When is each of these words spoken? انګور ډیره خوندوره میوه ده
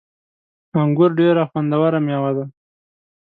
انګور 0.81 1.11
ډیره 1.19 1.43
خوندوره 1.49 1.99
میوه 2.05 2.31
ده 2.37 2.45